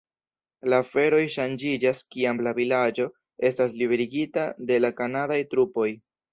[0.73, 3.07] La aferoj ŝanĝiĝas kiam la vilaĝo
[3.53, 5.91] estas liberigita de la kanadaj trupoj.